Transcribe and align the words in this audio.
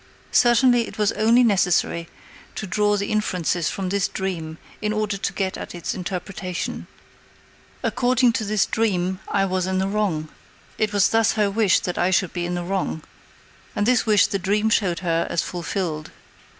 Certainly, 0.31 0.87
it 0.87 0.97
was 0.97 1.11
only 1.11 1.43
necessary 1.43 2.09
to 2.55 2.65
draw 2.65 2.97
the 2.97 3.11
inferences 3.11 3.69
from 3.69 3.89
this 3.89 4.07
dream 4.07 4.57
in 4.81 4.93
order 4.93 5.15
to 5.15 5.31
get 5.31 5.59
at 5.59 5.75
its 5.75 5.93
interpretation. 5.93 6.87
According 7.83 8.33
to 8.33 8.43
this 8.43 8.65
dream, 8.65 9.19
I 9.27 9.45
was 9.45 9.67
in 9.67 9.77
the 9.77 9.87
wrong. 9.87 10.29
_It 10.79 10.91
was 10.91 11.09
thus 11.09 11.33
her 11.33 11.51
wish 11.51 11.81
that 11.81 11.99
I 11.99 12.09
should 12.09 12.33
be 12.33 12.47
in 12.47 12.55
the 12.55 12.63
wrong, 12.63 13.03
and 13.75 13.85
this 13.85 14.07
wish 14.07 14.25
the 14.25 14.39
dream 14.39 14.71
showed 14.71 15.01
her 15.01 15.27
as 15.29 15.43
fulfilled. 15.43 16.09